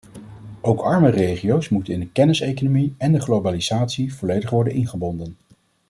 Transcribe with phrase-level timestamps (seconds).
[0.61, 5.37] Ook arme regio's moeten in de kenniseconomie en de globalisatie volledig worden ingebonden.